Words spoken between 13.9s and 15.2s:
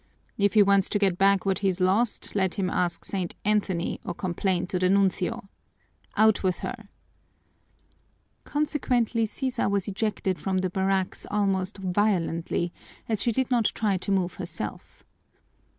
to move herself.